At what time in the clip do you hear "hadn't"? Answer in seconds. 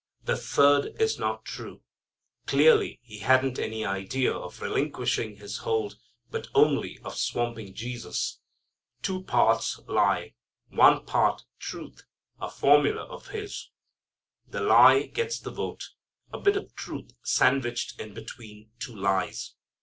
3.19-3.59